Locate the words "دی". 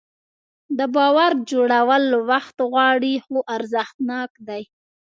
4.47-4.63